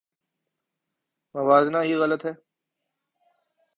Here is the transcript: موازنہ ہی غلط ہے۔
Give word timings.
موازنہ 1.35 1.77
ہی 1.83 1.93
غلط 1.95 2.25
ہے۔ 2.25 2.33